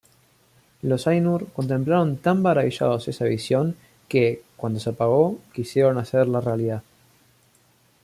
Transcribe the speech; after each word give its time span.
Los 0.81 1.05
Ainur 1.05 1.51
contemplaron 1.51 2.17
tan 2.17 2.41
maravillados 2.41 3.07
esa 3.07 3.25
visión, 3.25 3.75
que, 4.09 4.41
cuando 4.57 4.79
se 4.79 4.89
apagó, 4.89 5.37
quisieron 5.53 5.99
hacerla 5.99 6.41
realidad. 6.41 6.81